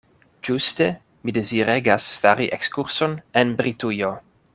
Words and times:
Ĝuste 0.47 0.85
mi 1.27 1.35
deziregas 1.35 2.07
fari 2.23 2.47
ekskurson 2.59 3.15
en 3.43 3.53
Britujo. 3.61 4.11